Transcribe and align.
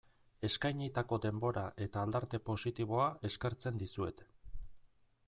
Eskainitako 0.47 1.19
denbora 1.25 1.65
eta 1.87 2.01
aldarte 2.05 2.41
positiboa 2.49 3.07
eskertzen 3.31 3.79
dizuet. 3.85 4.29